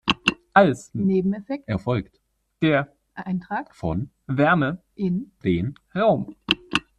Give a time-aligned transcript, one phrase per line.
[0.55, 2.19] Als Nebeneffekt erfolgt
[2.63, 6.35] der Eintrag von Wärme in den Raum.